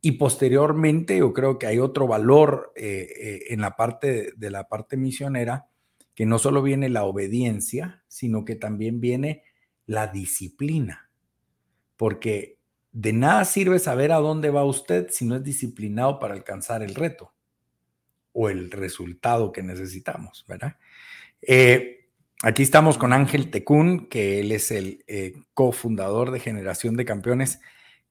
Y 0.00 0.12
posteriormente 0.12 1.18
yo 1.18 1.32
creo 1.32 1.58
que 1.58 1.66
hay 1.66 1.78
otro 1.78 2.06
valor 2.06 2.72
eh, 2.76 3.08
eh, 3.18 3.40
en 3.48 3.60
la 3.60 3.76
parte 3.76 4.32
de 4.36 4.50
la 4.50 4.68
parte 4.68 4.96
misionera, 4.96 5.66
que 6.14 6.26
no 6.26 6.38
solo 6.38 6.62
viene 6.62 6.88
la 6.88 7.04
obediencia, 7.04 8.04
sino 8.08 8.44
que 8.44 8.54
también 8.54 9.00
viene 9.00 9.42
la 9.84 10.06
disciplina. 10.06 11.10
Porque 11.96 12.55
de 12.98 13.12
nada 13.12 13.44
sirve 13.44 13.78
saber 13.78 14.10
a 14.10 14.16
dónde 14.16 14.48
va 14.48 14.64
usted 14.64 15.08
si 15.10 15.26
no 15.26 15.36
es 15.36 15.44
disciplinado 15.44 16.18
para 16.18 16.32
alcanzar 16.32 16.82
el 16.82 16.94
reto 16.94 17.34
o 18.32 18.48
el 18.48 18.70
resultado 18.70 19.52
que 19.52 19.62
necesitamos, 19.62 20.46
¿verdad? 20.48 20.78
Eh, 21.42 22.08
aquí 22.42 22.62
estamos 22.62 22.96
con 22.96 23.12
Ángel 23.12 23.50
Tecún, 23.50 24.08
que 24.08 24.40
él 24.40 24.50
es 24.50 24.70
el 24.70 25.04
eh, 25.08 25.34
cofundador 25.52 26.30
de 26.30 26.40
Generación 26.40 26.96
de 26.96 27.04
Campeones. 27.04 27.60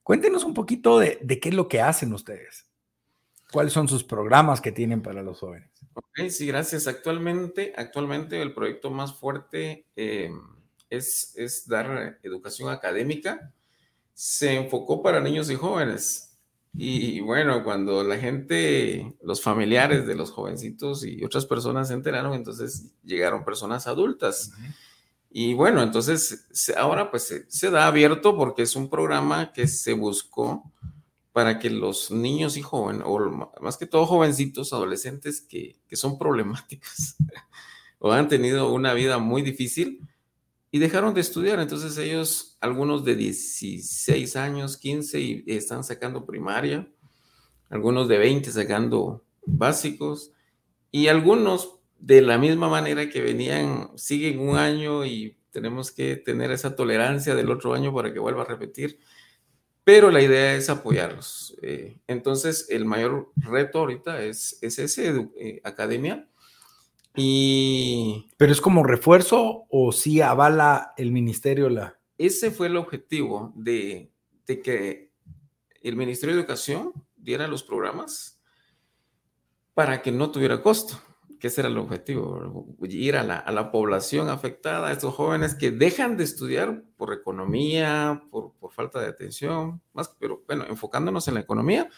Cuéntenos 0.04 0.44
un 0.44 0.54
poquito 0.54 1.00
de, 1.00 1.18
qué 1.40 1.48
es 1.48 1.54
lo 1.56 1.66
que 1.66 1.80
hacen 1.80 2.12
ustedes. 2.12 2.70
¿Cuáles 3.50 3.72
son 3.72 3.88
sus 3.88 4.04
programas 4.04 4.60
que 4.60 4.70
tienen 4.70 5.02
para 5.02 5.24
los 5.24 5.40
jóvenes? 5.40 5.68
Ok, 5.94 6.28
sí, 6.28 6.46
gracias. 6.46 6.86
Actualmente, 6.86 7.72
actualmente 7.76 8.40
el 8.40 8.54
proyecto 8.54 8.92
más 8.92 9.18
fuerte 9.18 9.84
eh, 9.96 10.30
es, 10.90 11.34
es 11.36 11.66
dar 11.66 12.20
educación 12.22 12.70
académica. 12.70 13.52
Se 14.16 14.54
enfocó 14.54 15.02
para 15.02 15.20
niños 15.20 15.50
y 15.50 15.56
jóvenes. 15.56 16.38
Y 16.72 17.20
bueno, 17.20 17.62
cuando 17.64 18.02
la 18.02 18.16
gente, 18.16 19.14
los 19.22 19.42
familiares 19.42 20.06
de 20.06 20.14
los 20.14 20.30
jovencitos 20.30 21.04
y 21.04 21.22
otras 21.22 21.44
personas 21.44 21.88
se 21.88 21.94
enteraron, 21.94 22.32
entonces 22.32 22.94
llegaron 23.04 23.44
personas 23.44 23.86
adultas. 23.86 24.52
Y 25.30 25.52
bueno, 25.52 25.82
entonces 25.82 26.48
ahora 26.78 27.10
pues 27.10 27.44
se, 27.46 27.70
da 27.70 27.86
abierto 27.86 28.36
porque 28.36 28.62
es 28.62 28.74
un 28.74 28.88
programa 28.88 29.52
que 29.52 29.68
se 29.68 29.92
buscó 29.92 30.72
para 31.32 31.58
que 31.58 31.68
los 31.68 32.10
niños 32.10 32.56
y 32.56 32.62
jóvenes, 32.62 33.02
o 33.04 33.52
más 33.60 33.76
que 33.76 33.84
todo 33.84 34.06
jovencitos, 34.06 34.72
adolescentes 34.72 35.42
que, 35.42 35.76
que 35.86 35.96
son 35.96 36.16
problemáticos 36.16 37.16
o 37.98 38.12
han 38.12 38.28
tenido 38.28 38.72
una 38.72 38.94
vida 38.94 39.18
muy 39.18 39.42
difícil, 39.42 40.00
y 40.70 40.78
dejaron 40.78 41.14
de 41.14 41.20
estudiar. 41.20 41.60
Entonces 41.60 41.96
ellos, 41.98 42.56
algunos 42.60 43.04
de 43.04 43.16
16 43.16 44.36
años, 44.36 44.76
15, 44.76 45.20
y 45.20 45.44
están 45.46 45.84
sacando 45.84 46.26
primaria, 46.26 46.88
algunos 47.68 48.08
de 48.08 48.18
20 48.18 48.50
sacando 48.50 49.24
básicos, 49.44 50.32
y 50.90 51.08
algunos 51.08 51.80
de 51.98 52.22
la 52.22 52.38
misma 52.38 52.68
manera 52.68 53.08
que 53.08 53.20
venían, 53.20 53.90
siguen 53.96 54.38
un 54.38 54.56
año 54.56 55.04
y 55.04 55.36
tenemos 55.50 55.90
que 55.90 56.16
tener 56.16 56.50
esa 56.50 56.76
tolerancia 56.76 57.34
del 57.34 57.50
otro 57.50 57.74
año 57.74 57.94
para 57.94 58.12
que 58.12 58.18
vuelva 58.18 58.42
a 58.42 58.46
repetir. 58.46 58.98
Pero 59.84 60.10
la 60.10 60.20
idea 60.20 60.54
es 60.54 60.68
apoyarlos. 60.68 61.56
Eh, 61.62 61.98
entonces, 62.08 62.66
el 62.70 62.84
mayor 62.84 63.32
reto 63.36 63.78
ahorita 63.78 64.22
es, 64.22 64.58
es 64.60 64.78
ese, 64.78 65.28
eh, 65.38 65.60
academia, 65.64 66.28
y... 67.16 68.28
¿Pero 68.36 68.52
es 68.52 68.60
como 68.60 68.84
refuerzo 68.84 69.64
o 69.68 69.92
sí 69.92 70.20
avala 70.20 70.92
el 70.96 71.12
ministerio 71.12 71.68
la...? 71.68 71.98
Ese 72.18 72.50
fue 72.50 72.68
el 72.68 72.76
objetivo 72.76 73.52
de, 73.56 74.10
que 74.46 75.12
el 75.82 75.96
Ministerio 75.96 76.34
de 76.34 76.40
Educación 76.40 76.92
diera 77.16 77.46
los 77.48 77.62
programas 77.62 78.40
para 79.74 80.00
que 80.00 80.12
no 80.12 80.30
tuviera 80.30 80.62
costo, 80.62 80.98
que 81.38 81.48
ese 81.48 81.60
era 81.60 81.68
el 81.68 81.76
objetivo, 81.76 82.74
ir 82.80 83.16
a 83.16 83.22
la, 83.22 83.36
a 83.36 83.52
la 83.52 83.70
población 83.70 84.30
afectada, 84.30 84.88
a 84.88 84.92
estos 84.92 85.14
jóvenes 85.14 85.54
que 85.54 85.70
dejan 85.70 86.16
de 86.16 86.24
estudiar 86.24 86.82
por 86.96 87.12
economía, 87.12 88.22
por, 88.30 88.54
por 88.54 88.72
falta 88.72 89.00
de 89.00 89.08
atención, 89.08 89.82
más, 89.92 90.16
pero 90.18 90.42
bueno, 90.46 90.64
enfocándonos 90.66 91.28
en 91.28 91.34
la 91.34 91.40
economía, 91.40 91.90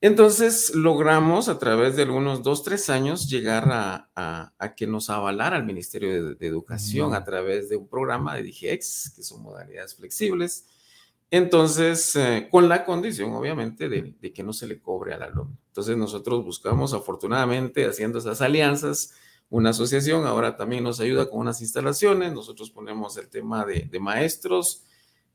entonces 0.00 0.74
logramos 0.76 1.48
a 1.48 1.58
través 1.58 1.96
de 1.96 2.02
algunos 2.02 2.44
dos, 2.44 2.62
tres 2.62 2.88
años 2.88 3.28
llegar 3.28 3.68
a, 4.14 4.54
que 4.76 4.86
nos 4.86 5.10
avalara 5.10 5.56
el 5.56 5.64
Ministerio 5.64 6.34
de, 6.34 6.46
Educación 6.46 7.14
a 7.14 7.24
través 7.24 7.68
de 7.68 7.76
un 7.76 7.88
programa 7.88 8.36
de 8.36 8.44
DGX, 8.44 9.12
que 9.16 9.22
son 9.24 9.42
modalidades 9.42 9.96
flexibles. 9.96 10.66
Entonces, 11.30 12.14
eh, 12.14 12.48
con 12.50 12.68
la 12.68 12.84
condición, 12.84 13.32
obviamente, 13.32 13.88
de, 13.88 14.14
que 14.32 14.42
no 14.42 14.52
se 14.52 14.68
le 14.68 14.80
cobre 14.80 15.14
al 15.14 15.22
alumno. 15.22 15.58
Entonces, 15.66 15.96
nosotros 15.96 16.44
buscamos, 16.44 16.94
afortunadamente, 16.94 17.84
haciendo 17.84 18.18
esas 18.18 18.40
alianzas, 18.40 19.14
una 19.50 19.70
asociación, 19.70 20.26
ahora 20.26 20.56
también 20.56 20.84
nos 20.84 21.00
ayuda 21.00 21.28
con 21.28 21.40
unas 21.40 21.60
instalaciones, 21.60 22.32
nosotros 22.32 22.70
ponemos 22.70 23.16
el 23.16 23.28
tema 23.28 23.66
de, 23.66 23.98
maestros, 23.98 24.84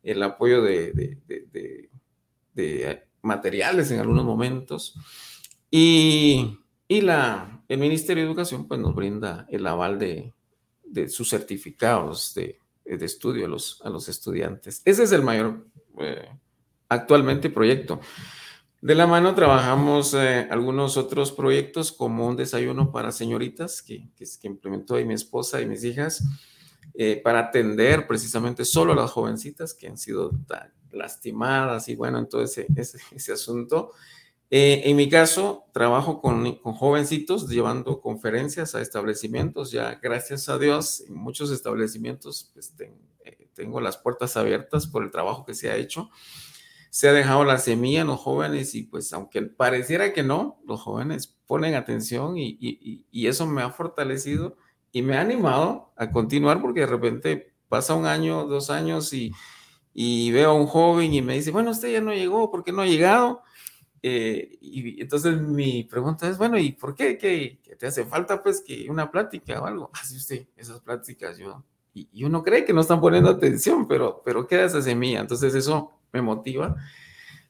el 0.04 0.24
apoyo 0.24 0.62
de, 0.62 0.94
de 2.54 3.04
materiales 3.24 3.90
en 3.92 4.00
algunos 4.00 4.26
momentos. 4.26 4.96
Y, 5.72 6.60
y 6.88 7.02
la, 7.02 7.64
el 7.68 7.80
Ministerio 7.80 8.24
de 8.24 8.30
Educación 8.30 8.68
pues, 8.68 8.80
nos 8.80 8.94
brinda 8.94 9.48
el 9.50 9.66
aval 9.66 9.98
de, 9.98 10.34
de 10.84 11.10
sus 11.10 11.30
certificados 11.30 12.36
de, 12.36 12.60
de, 12.86 13.06
estudio 13.06 13.46
a 13.46 13.50
los, 13.50 13.82
a 13.84 13.90
los 13.90 14.08
estudiantes. 14.08 14.82
Ese 14.86 15.04
es 15.04 15.12
el 15.12 15.24
mayor 15.24 15.66
eh, 16.00 16.30
actualmente 16.90 17.50
proyecto. 17.50 18.00
De 18.82 18.96
la 18.96 19.08
mano 19.08 19.34
trabajamos 19.34 20.14
eh, 20.14 20.46
algunos 20.52 20.98
otros 20.98 21.32
proyectos 21.32 21.92
como 21.92 22.28
un 22.28 22.36
desayuno 22.36 22.92
para 22.92 23.12
señoritas 23.14 23.82
que, 23.82 24.10
que, 24.16 24.26
que 24.40 24.48
implementó 24.48 24.96
ahí 24.96 25.06
mi 25.06 25.14
esposa 25.14 25.62
y 25.62 25.66
mis 25.66 25.84
hijas 25.86 26.22
eh, 26.94 27.22
para 27.24 27.40
atender 27.40 28.06
precisamente 28.06 28.66
solo 28.66 28.94
a 28.94 28.96
las 28.96 29.12
jovencitas 29.12 29.74
que 29.74 29.88
han 29.88 29.98
sido 29.98 30.30
lastimadas 30.94 31.90
y 31.90 31.96
bueno, 31.96 32.20
entonces 32.20 32.68
ese, 32.76 33.00
ese, 33.16 33.34
asunto. 33.34 33.92
Eh, 34.50 34.84
en 34.86 34.96
mi 34.96 35.10
caso, 35.10 35.66
trabajo 35.74 36.22
con, 36.22 36.56
con, 36.58 36.74
jovencitos 36.74 37.50
llevando 37.50 38.02
conferencias 38.02 38.76
a 38.76 38.82
establecimientos. 38.82 39.72
Ya, 39.72 40.00
gracias 40.02 40.48
a 40.50 40.58
Dios, 40.58 41.04
muchos 41.10 41.52
establecimientos 41.52 42.52
pues, 42.54 42.74
eh, 42.80 43.50
tengo 43.56 43.82
las 43.82 43.98
puertas 43.98 44.38
abiertas 44.38 44.88
por 44.88 45.04
el 45.04 45.12
trabajo 45.12 45.46
que 45.46 45.56
se 45.56 45.72
ha 45.72 45.76
hecho. 45.76 46.10
Se 46.92 47.10
ha 47.10 47.14
dejado 47.14 47.44
la 47.44 47.58
semilla 47.58 48.02
en 48.02 48.08
los 48.08 48.20
jóvenes 48.20 48.76
y 48.76 48.84
pues 48.84 49.12
aunque 49.14 49.42
pareciera 49.42 50.14
que 50.14 50.22
no, 50.22 50.62
los 50.68 50.82
jóvenes 50.82 51.36
ponen 51.48 51.74
atención 51.74 52.36
y 52.38 53.28
eso 53.28 53.48
me 53.48 53.64
ha 53.64 53.72
fortalecido 53.72 54.58
y 54.94 55.02
me 55.02 55.18
ha 55.18 55.22
animado 55.22 55.92
a 55.98 56.12
continuar 56.12 56.62
porque 56.62 56.82
de 56.82 56.86
repente 56.86 57.54
pasa 57.68 57.96
un 57.96 58.06
año, 58.06 58.46
dos 58.46 58.70
años 58.70 59.12
y 59.12 59.34
y 59.94 60.32
veo 60.32 60.52
a 60.52 60.54
un 60.54 60.66
joven 60.66 61.14
y 61.14 61.22
me 61.22 61.36
dice, 61.36 61.52
bueno, 61.52 61.72
usted 61.72 61.92
ya 61.92 62.02
no 62.02 62.14
llegó, 62.14 62.50
¿por 62.50 62.64
qué 62.64 62.72
no 62.72 62.82
ha 62.82 62.88
llegado? 62.88 63.44
Eh, 64.02 64.58
y 64.60 65.02
entonces 65.02 65.40
mi 65.40 65.84
pregunta 65.84 66.28
es, 66.28 66.38
bueno, 66.38 66.58
¿y 66.58 66.72
por 66.74 66.96
qué? 66.96 67.18
¿Qué, 67.18 67.60
te 67.78 67.88
hace 67.88 68.04
falta 68.06 68.42
pues 68.42 68.62
que 68.66 68.90
una 68.90 69.10
plática 69.10 69.62
o 69.62 69.66
algo? 69.66 69.92
Así 70.02 70.18
usted, 70.18 70.48
esas 70.58 70.82
pláticas 70.82 71.38
yo, 71.38 71.64
y, 71.94 72.24
uno 72.24 72.44
cree 72.44 72.66
que 72.66 72.74
no 72.74 72.82
están 72.82 73.00
poniendo 73.00 73.30
atención, 73.30 73.88
pero, 73.88 74.22
pero 74.26 74.48
queda 74.48 74.66
esa 74.66 74.82
semilla, 74.82 75.22
entonces 75.22 75.54
eso 75.54 75.92
me 76.12 76.22
motiva 76.22 76.76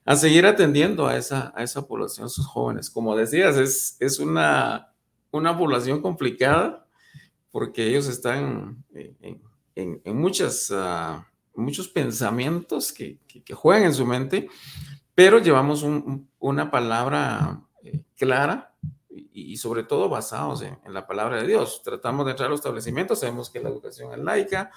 a 0.06 0.16
seguir 0.18 0.46
atendiendo 0.46 1.08
a 1.08 1.16
esa, 1.16 1.54
a 1.56 1.64
esa 1.64 1.88
población, 1.88 2.30
sus 2.30 2.46
jóvenes. 2.46 2.90
Como 2.90 3.16
decías, 3.16 3.56
es, 3.56 3.96
es 4.02 4.20
una, 4.20 4.94
una 5.32 5.58
población 5.58 6.02
complicada 6.02 6.86
porque 7.52 7.88
ellos 7.88 8.08
están 8.10 8.84
en, 8.94 9.42
en, 9.76 10.02
en 10.04 10.18
muchas... 10.18 10.70
Uh, 10.70 11.24
muchos 11.56 11.88
pensamientos 11.88 12.92
que, 12.92 13.20
juegan 13.54 13.84
en 13.84 13.94
su 13.94 14.06
mente, 14.06 14.50
pero 15.16 15.40
llevamos 15.40 15.86
una 16.40 16.72
palabra 16.72 17.62
eh, 17.84 18.02
clara 18.16 18.74
y, 19.10 19.58
sobre 19.58 19.84
todo 19.84 20.10
basados 20.10 20.62
en, 20.64 20.78
la 20.88 21.06
palabra 21.06 21.42
de 21.42 21.48
Dios. 21.48 21.82
Tratamos 21.84 22.26
de 22.26 22.32
entrar 22.32 22.48
a 22.48 22.50
los 22.50 22.60
establecimientos, 22.60 23.20
sabemos 23.20 23.50
que 23.50 23.60
la 23.60 23.70
educación 23.70 24.12
es 24.14 24.20
laica, 24.20 24.72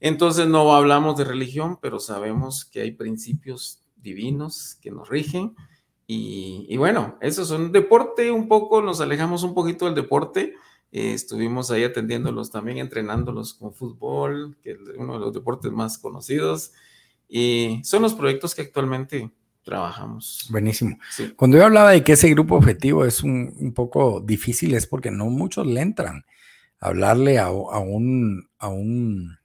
entonces 0.00 0.46
no 0.46 0.74
hablamos 0.74 1.16
de 1.16 1.24
religión, 1.24 1.78
pero 1.80 1.98
sabemos 2.00 2.64
que 2.64 2.80
hay 2.80 2.92
principios 2.92 3.82
divinos 3.96 4.76
que 4.80 4.90
nos 4.90 5.08
rigen. 5.08 5.54
Y, 6.06 6.66
y 6.68 6.76
bueno, 6.78 7.18
eso 7.20 7.42
es 7.42 7.50
un 7.50 7.70
deporte, 7.70 8.30
un 8.30 8.48
poco, 8.48 8.80
nos 8.80 9.00
alejamos 9.00 9.42
un 9.42 9.54
poquito 9.54 9.84
del 9.84 9.94
deporte, 9.94 10.54
eh, 10.90 11.12
estuvimos 11.12 11.70
ahí 11.70 11.84
atendiéndolos 11.84 12.50
también, 12.50 12.78
entrenándolos 12.78 13.54
con 13.54 13.74
fútbol, 13.74 14.56
que 14.62 14.72
es 14.72 14.78
uno 14.96 15.14
de 15.14 15.20
los 15.20 15.34
deportes 15.34 15.70
más 15.72 15.98
conocidos. 15.98 16.72
Y 17.28 17.80
son 17.84 18.02
los 18.02 18.14
proyectos 18.14 18.54
que 18.54 18.62
actualmente 18.62 19.30
trabajamos. 19.62 20.46
Buenísimo. 20.50 20.98
Cuando 21.36 21.58
yo 21.58 21.66
hablaba 21.66 21.90
de 21.90 22.02
que 22.02 22.12
ese 22.12 22.30
grupo 22.30 22.56
objetivo 22.56 23.04
es 23.04 23.22
un, 23.22 23.72
poco 23.74 24.20
difícil, 24.20 24.74
es 24.74 24.86
porque 24.86 25.10
no 25.10 25.26
muchos 25.26 25.66
le 25.66 25.82
entran. 25.82 26.24
Hablarle 26.80 27.38
a, 27.38 27.50
un, 27.50 28.48
a 28.58 28.68
un 28.68 29.38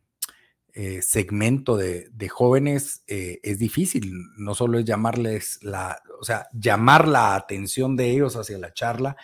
eh, 0.75 1.01
segmento 1.01 1.75
de, 1.75 2.29
jóvenes 2.29 3.03
eh, 3.07 3.39
es 3.43 3.59
difícil. 3.59 4.13
No 4.38 4.55
solo 4.55 4.79
es 4.79 4.85
llamarles 4.85 5.59
la, 5.62 6.01
o 6.21 6.23
sea, 6.23 6.47
llamar 6.53 7.07
la 7.07 7.35
atención 7.35 7.97
de 7.97 8.12
ellos 8.12 8.38
hacia 8.38 8.57
la 8.57 8.73
charla, 8.73 9.17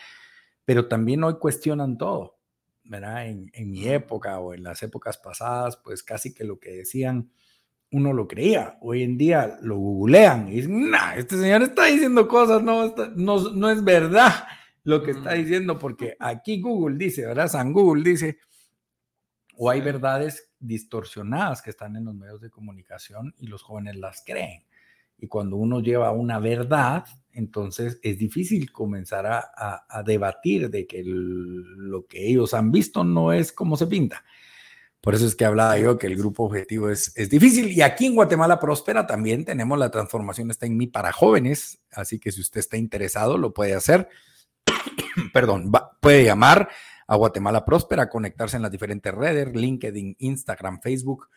pero 0.69 0.87
también 0.87 1.23
hoy 1.23 1.39
cuestionan 1.39 1.97
todo, 1.97 2.37
¿verdad? 2.83 3.25
En, 3.25 3.71
mi 3.71 3.87
época 3.87 4.37
o 4.37 4.53
en 4.53 4.61
las 4.61 4.83
épocas 4.83 5.17
pasadas, 5.17 5.77
pues 5.77 6.03
casi 6.03 6.31
que 6.31 6.43
lo 6.43 6.59
que 6.59 6.69
decían 6.69 7.31
uno 7.89 8.13
lo 8.13 8.27
creía. 8.27 8.77
Hoy 8.79 9.01
en 9.01 9.17
día 9.17 9.57
lo 9.63 9.77
googlean 9.77 10.47
y 10.47 10.57
dicen, 10.57 10.91
nah, 10.91 11.15
este 11.15 11.37
señor 11.37 11.63
está 11.63 11.85
diciendo 11.85 12.27
cosas, 12.27 12.61
no, 12.61 12.93
no, 13.15 13.49
no 13.49 13.69
es 13.71 13.83
verdad 13.83 14.31
lo 14.83 15.01
que 15.01 15.09
está 15.09 15.33
diciendo, 15.33 15.79
porque 15.79 16.15
aquí 16.19 16.61
Google 16.61 16.97
dice, 16.99 17.25
¿verdad? 17.25 17.47
San 17.47 17.73
Google 17.73 18.03
dice, 18.03 18.37
o 19.57 19.71
hay 19.71 19.81
verdades 19.81 20.53
distorsionadas 20.59 21.63
que 21.63 21.71
están 21.71 21.95
en 21.95 22.05
los 22.05 22.13
medios 22.13 22.41
de 22.41 22.51
comunicación 22.51 23.33
y 23.39 23.47
los 23.47 23.63
jóvenes 23.63 23.95
las 23.95 24.21
creen. 24.23 24.67
Y 25.19 25.27
cuando 25.27 25.57
uno 25.57 25.81
lleva 25.81 26.11
una 26.11 26.39
verdad, 26.39 27.05
entonces 27.33 27.99
es 28.01 28.17
difícil 28.17 28.71
comenzar 28.71 29.25
a, 29.25 30.03
debatir 30.03 30.69
de 30.69 30.87
que 30.87 31.03
lo 31.05 32.05
que 32.05 32.27
ellos 32.27 32.53
han 32.53 32.71
visto 32.71 33.03
no 33.03 33.33
es 33.33 33.51
como 33.51 33.77
se 33.77 33.87
pinta. 33.87 34.23
Por 35.01 35.15
eso 35.15 35.25
es 35.25 35.35
que 35.35 35.45
hablaba 35.45 35.77
yo 35.77 35.97
que 35.97 36.07
el 36.07 36.17
grupo 36.17 36.43
objetivo 36.43 36.89
es, 36.89 37.15
es 37.15 37.29
difícil. 37.29 37.71
Y 37.71 37.81
aquí 37.81 38.05
en 38.05 38.15
Guatemala 38.15 38.59
Próspera 38.59 39.07
también 39.07 39.45
tenemos 39.45 39.79
la 39.79 39.91
transformación 39.91 40.51
está 40.51 40.65
en 40.65 40.75
mí 40.75 40.87
para 40.87 41.13
jóvenes. 41.13 41.79
Así 41.91 42.19
que 42.19 42.31
si 42.31 42.41
usted 42.41 42.59
está 42.59 42.75
interesado, 42.75 43.37
lo 43.37 43.53
puede 43.53 43.75
hacer. 43.75 44.09
Perdón, 45.33 45.71
puede 46.01 46.25
llamar 46.25 46.69
a 47.07 47.15
Guatemala 47.15 47.65
Próspera, 47.65 48.09
conectarse 48.09 48.57
en 48.57 48.61
las 48.61 48.71
diferentes 48.71 49.13
redes, 49.13 49.55
LinkedIn, 49.55 50.17
Instagram, 50.19 50.81
Facebook, 50.81 51.29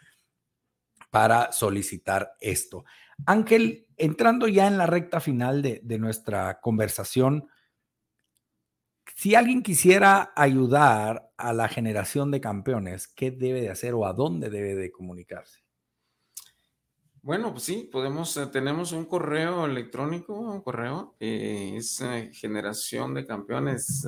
para 1.10 1.52
solicitar 1.52 2.34
esto. 2.40 2.84
Ángel, 3.26 3.86
entrando 3.96 4.48
ya 4.48 4.66
en 4.66 4.78
la 4.78 4.86
recta 4.86 5.20
final 5.20 5.62
de, 5.62 5.80
de 5.82 5.98
nuestra 5.98 6.60
conversación, 6.60 7.48
si 9.14 9.34
alguien 9.34 9.62
quisiera 9.62 10.32
ayudar 10.34 11.30
a 11.36 11.52
la 11.52 11.68
generación 11.68 12.30
de 12.30 12.40
campeones, 12.40 13.08
¿qué 13.08 13.30
debe 13.30 13.60
de 13.60 13.70
hacer 13.70 13.94
o 13.94 14.06
a 14.06 14.12
dónde 14.12 14.50
debe 14.50 14.74
de 14.74 14.90
comunicarse? 14.90 15.60
Bueno, 17.20 17.52
pues 17.52 17.62
sí, 17.62 17.88
podemos, 17.92 18.36
eh, 18.36 18.46
tenemos 18.46 18.90
un 18.90 19.04
correo 19.04 19.64
electrónico, 19.64 20.34
un 20.34 20.60
correo, 20.60 21.14
eh, 21.20 21.74
es 21.76 22.00
eh, 22.00 22.30
generación 22.32 23.14
de 23.14 23.24
campeones 23.24 24.04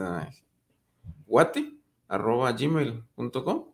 guate, 1.24 1.78
arroba 2.08 2.50
gmail.com. 2.52 3.66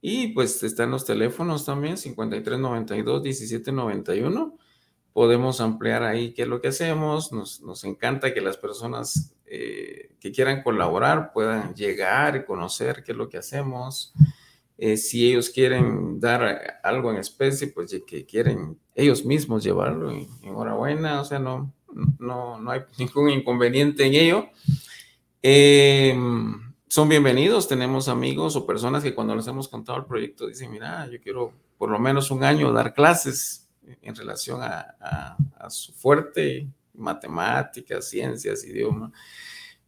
Y 0.00 0.28
pues 0.28 0.60
están 0.64 0.90
los 0.90 1.04
teléfonos 1.04 1.66
también, 1.66 1.98
5392 1.98 3.22
1791 3.22 4.58
podemos 5.12 5.60
ampliar 5.60 6.02
ahí 6.02 6.32
qué 6.32 6.42
es 6.42 6.48
lo 6.48 6.60
que 6.60 6.68
hacemos. 6.68 7.32
Nos, 7.32 7.84
encanta 7.84 8.32
que 8.32 8.40
las 8.40 8.56
personas 8.56 9.34
eh, 9.46 10.10
que 10.20 10.32
quieran 10.32 10.62
colaborar 10.62 11.32
puedan 11.32 11.74
llegar 11.74 12.36
y 12.36 12.44
conocer 12.44 13.02
qué 13.04 13.12
es 13.12 13.18
lo 13.18 13.28
que 13.28 13.38
hacemos. 13.38 14.12
Eh, 14.78 14.96
si 14.96 15.28
ellos 15.28 15.50
quieren 15.50 16.20
dar 16.20 16.80
algo 16.82 17.10
en 17.10 17.18
especie, 17.18 17.68
pues 17.68 17.94
que 18.06 18.24
quieren 18.24 18.78
ellos 18.94 19.24
mismos 19.24 19.62
llevarlo, 19.62 20.10
enhorabuena, 20.42 21.20
o 21.20 21.24
sea, 21.24 21.38
no, 21.38 21.72
no, 22.18 22.58
no 22.58 22.70
hay 22.70 22.80
ningún 22.98 23.30
inconveniente 23.30 24.06
en 24.06 24.14
ello. 24.14 24.48
Em, 25.42 26.74
son 26.88 27.08
bienvenidos, 27.08 27.68
tenemos 27.68 28.08
amigos 28.08 28.56
o 28.56 28.66
personas 28.66 29.02
que 29.02 29.14
cuando 29.14 29.34
les 29.34 29.46
hemos 29.46 29.68
contado 29.68 29.98
el 29.98 30.04
proyecto 30.04 30.46
dicen, 30.46 30.70
mira, 30.70 31.08
yo 31.10 31.20
quiero 31.20 31.52
por 31.78 31.90
lo 31.90 31.98
menos 31.98 32.30
un 32.30 32.44
año 32.44 32.72
dar 32.72 32.92
clases 32.92 33.69
en 34.02 34.14
relación 34.14 34.60
a, 34.62 35.36
su 35.68 35.92
fuerte 35.92 36.68
matemáticas, 36.94 38.08
ciencias, 38.08 38.64
idioma. 38.64 39.12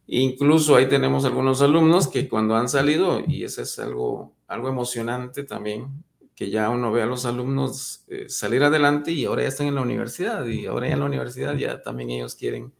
Incluso 0.07 0.75
ahí 0.75 0.87
tenemos 0.87 1.25
algunos 1.25 1.61
alumnos 1.61 2.07
que 2.07 2.27
cuando 2.27 2.55
han 2.55 2.69
salido, 2.69 3.21
y 3.25 3.43
eso 3.43 3.61
es 3.61 3.79
algo, 3.79 4.33
algo 4.47 4.69
emocionante 4.69 5.43
también, 5.43 6.03
que 6.35 6.49
ya 6.49 6.69
uno 6.69 6.91
ve 6.91 7.01
a 7.01 7.05
los 7.05 7.25
alumnos 7.25 8.03
eh, 8.07 8.27
salir 8.27 8.63
adelante 8.63 9.11
y 9.11 9.25
ahora 9.25 9.43
ya 9.43 9.49
están 9.49 9.67
en 9.67 9.75
la 9.75 9.81
universidad 9.81 10.45
y 10.45 10.65
ahora 10.65 10.87
ya 10.87 10.93
en 10.93 10.99
la 10.99 11.05
universidad 11.05 11.55
ya 11.55 11.81
también 11.81 12.09
ellos 12.09 12.35
quieren 12.35 12.73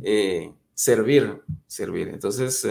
eh, 0.00 0.52
servir, 0.74 1.42
servir. 1.66 2.08
Entonces, 2.08 2.66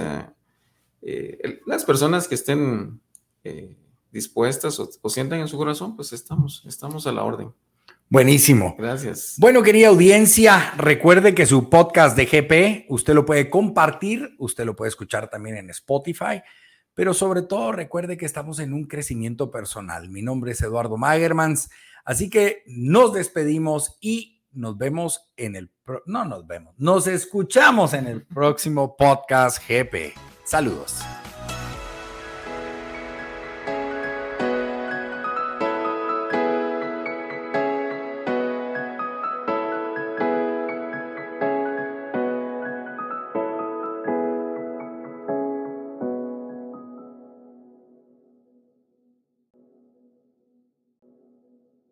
eh, 1.01 1.61
las 1.65 1.83
personas 1.83 2.27
que 2.27 2.35
estén 2.35 3.01
dispuestas 4.11 4.79
o, 4.79 4.89
o 5.01 5.09
sientan 5.09 5.41
en 5.41 5.47
su 5.47 5.57
corazón, 5.57 5.95
pues 5.95 6.13
estamos, 6.13 6.63
estamos 6.65 7.05
a 7.05 7.11
la 7.11 7.23
orden. 7.23 7.53
Buenísimo. 8.13 8.75
Gracias. 8.77 9.33
Bueno, 9.39 9.63
querida 9.63 9.87
audiencia, 9.87 10.75
recuerde 10.77 11.33
que 11.33 11.47
su 11.47 11.67
podcast 11.67 12.15
de 12.15 12.27
GP, 12.27 12.85
usted 12.89 13.15
lo 13.15 13.25
puede 13.25 13.49
compartir, 13.49 14.35
usted 14.37 14.65
lo 14.65 14.75
puede 14.75 14.89
escuchar 14.89 15.31
también 15.31 15.57
en 15.57 15.71
Spotify, 15.71 16.43
pero 16.93 17.15
sobre 17.15 17.41
todo 17.41 17.71
recuerde 17.71 18.15
que 18.15 18.27
estamos 18.27 18.59
en 18.59 18.71
un 18.71 18.85
crecimiento 18.85 19.49
personal. 19.49 20.11
Mi 20.11 20.21
nombre 20.21 20.51
es 20.51 20.61
Eduardo 20.61 20.95
Magermans, 20.95 21.71
así 22.05 22.29
que 22.29 22.61
nos 22.67 23.13
despedimos 23.13 23.97
y 23.99 24.43
nos 24.51 24.77
vemos 24.77 25.31
en 25.35 25.55
el, 25.55 25.71
no 26.05 26.23
nos 26.23 26.45
vemos, 26.45 26.75
nos 26.77 27.07
escuchamos 27.07 27.95
en 27.95 28.05
el 28.05 28.21
próximo 28.27 28.95
podcast 28.95 29.57
GP. 29.67 30.13
Saludos. 30.45 30.99